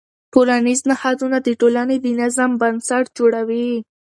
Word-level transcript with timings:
ټولنیز 0.33 0.79
نهادونه 0.91 1.37
د 1.41 1.47
ټولنې 1.61 1.97
د 2.01 2.07
نظم 2.19 2.51
بنسټ 2.61 3.05
جوړوي. 3.17 3.69